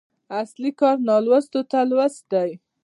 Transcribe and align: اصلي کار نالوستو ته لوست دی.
اصلي 0.41 0.71
کار 0.79 0.95
نالوستو 1.09 1.59
ته 1.71 1.79
لوست 1.89 2.23
دی. 2.31 2.51